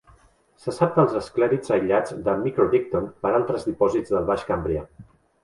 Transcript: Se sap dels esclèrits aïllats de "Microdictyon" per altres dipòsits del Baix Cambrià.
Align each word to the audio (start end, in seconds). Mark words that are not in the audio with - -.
Se 0.61 0.71
sap 0.77 0.95
dels 0.99 1.17
esclèrits 1.19 1.73
aïllats 1.75 2.15
de 2.29 2.35
"Microdictyon" 2.47 3.07
per 3.27 3.35
altres 3.41 3.69
dipòsits 3.69 4.17
del 4.17 4.27
Baix 4.33 4.49
Cambrià. 4.51 4.85